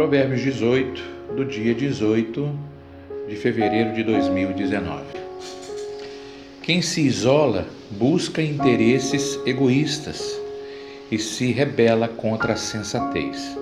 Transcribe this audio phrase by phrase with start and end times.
[0.00, 1.02] Provérbios 18,
[1.36, 2.58] do dia 18
[3.28, 5.02] de fevereiro de 2019.
[6.62, 10.40] Quem se isola busca interesses egoístas
[11.12, 13.58] e se rebela contra a sensatez.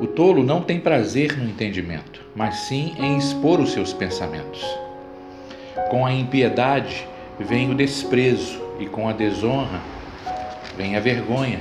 [0.00, 4.64] O tolo não tem prazer no entendimento, mas sim em expor os seus pensamentos.
[5.90, 7.06] Com a impiedade
[7.38, 9.82] vem o desprezo, e com a desonra
[10.78, 11.60] vem a vergonha.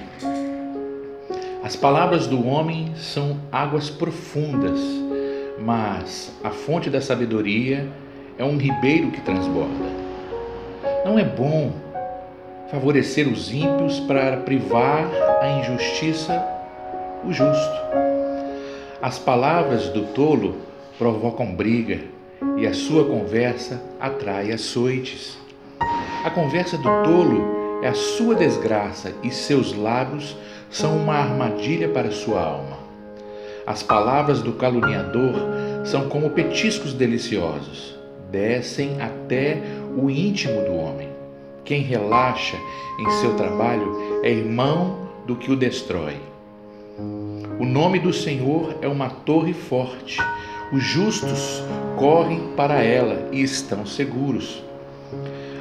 [1.66, 4.80] As palavras do homem são águas profundas,
[5.60, 7.90] mas a fonte da sabedoria
[8.38, 9.90] é um ribeiro que transborda.
[11.04, 11.74] Não é bom
[12.70, 15.10] favorecer os ímpios para privar
[15.42, 16.40] a injustiça
[17.28, 17.82] o justo.
[19.02, 20.58] As palavras do tolo
[21.00, 22.00] provocam briga
[22.58, 25.36] e a sua conversa atrai açoites.
[26.24, 30.36] A conversa do tolo é a sua desgraça e seus lábios
[30.72, 32.80] são uma armadilha para sua alma.
[33.68, 35.36] As palavras do caluniador
[35.86, 37.96] são como petiscos deliciosos,
[38.32, 39.62] descem até
[39.96, 41.10] o íntimo do homem.
[41.64, 42.58] Quem relaxa
[43.00, 46.18] em seu trabalho é irmão do que o destrói.
[47.60, 50.20] O nome do Senhor é uma torre forte.
[50.74, 51.62] Os justos
[52.00, 54.64] correm para ela e estão seguros.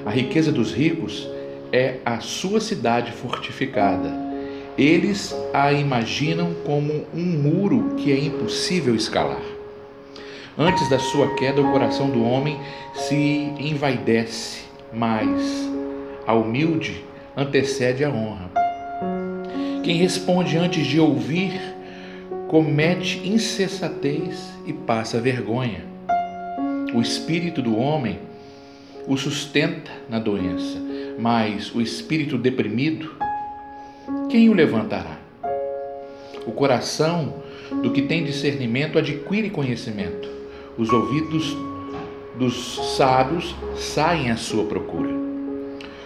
[0.07, 1.34] A riqueza dos ricos
[1.75, 4.25] é a sua cidade fortificada
[4.77, 9.43] eles a imaginam como um muro que é impossível escalar.
[10.59, 12.59] Antes da sua queda, o coração do homem
[12.95, 13.15] se
[13.59, 15.69] envaidece, mas
[16.27, 17.05] a humilde
[17.37, 18.51] antecede a honra.
[19.83, 21.61] Quem responde antes de ouvir
[22.49, 25.85] comete insensatez e passa vergonha.
[26.95, 28.19] O espírito do homem
[29.07, 30.79] o sustenta na doença,
[31.19, 33.11] mas o espírito deprimido
[34.29, 35.19] quem o levantará?
[36.47, 37.35] O coração
[37.83, 40.29] do que tem discernimento adquire conhecimento.
[40.77, 41.57] Os ouvidos
[42.37, 45.11] dos sábios saem à sua procura.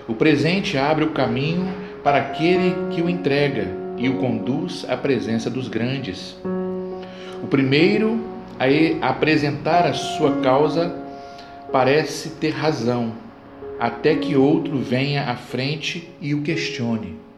[0.07, 1.67] O presente abre o caminho
[2.05, 3.67] para aquele que o entrega
[3.97, 6.37] e o conduz à presença dos grandes.
[7.43, 8.21] O primeiro
[8.59, 11.08] a apresentar a sua causa
[11.73, 13.13] parece ter razão,
[13.79, 17.29] até que outro venha à frente e o questione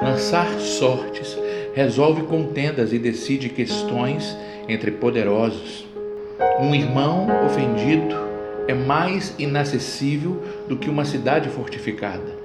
[0.00, 1.36] lançar sortes,
[1.74, 4.36] resolve contendas e decide questões
[4.68, 5.86] entre poderosos.
[6.60, 8.14] Um irmão ofendido
[8.68, 12.38] é mais inacessível do que uma cidade fortificada,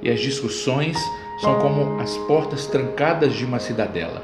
[0.00, 0.96] e as discussões
[1.40, 4.22] são como as portas trancadas de uma cidadela.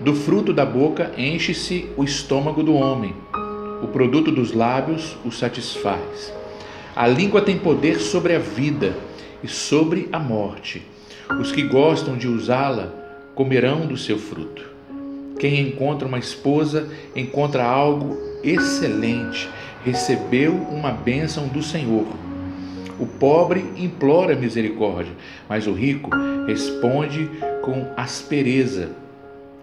[0.00, 3.14] Do fruto da boca enche-se o estômago do homem,
[3.82, 6.32] o produto dos lábios o satisfaz.
[6.94, 8.96] A língua tem poder sobre a vida
[9.42, 10.82] e sobre a morte
[11.36, 12.92] os que gostam de usá-la
[13.34, 14.64] comerão do seu fruto.
[15.38, 19.48] Quem encontra uma esposa encontra algo excelente,
[19.84, 22.06] recebeu uma bênção do Senhor.
[22.98, 25.12] O pobre implora misericórdia,
[25.48, 26.10] mas o rico
[26.46, 27.30] responde
[27.62, 28.90] com aspereza.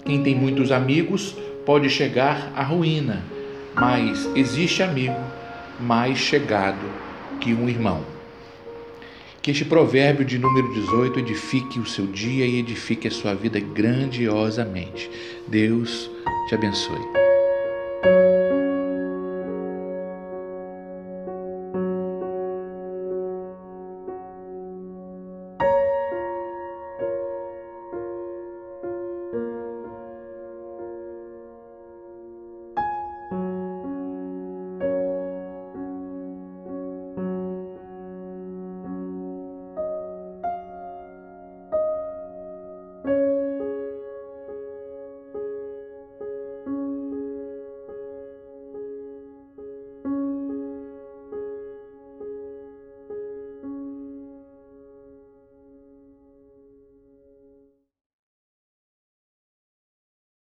[0.06, 3.24] Quem tem muitos amigos pode chegar à ruína,
[3.76, 5.16] mas existe amigo
[5.80, 6.90] mais chegado
[7.40, 8.04] que um irmão.
[9.42, 13.60] Que este provérbio de número 18 edifique o seu dia e edifique a sua vida
[13.60, 15.10] grandiosamente.
[15.48, 16.10] Deus
[16.48, 17.25] te abençoe.